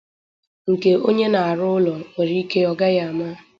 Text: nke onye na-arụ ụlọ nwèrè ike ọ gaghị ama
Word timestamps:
nke 0.71 0.91
onye 1.07 1.27
na-arụ 1.33 1.65
ụlọ 1.77 1.93
nwèrè 2.09 2.35
ike 2.41 2.59
ọ 2.71 2.73
gaghị 2.79 2.99
ama 3.09 3.27